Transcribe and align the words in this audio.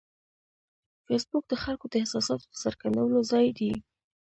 فېسبوک 1.05 1.43
د 1.49 1.53
خلکو 1.63 1.85
د 1.89 1.93
احساساتو 2.01 2.45
د 2.49 2.53
څرګندولو 2.63 3.19
ځای 3.31 3.47
دی 3.57 3.71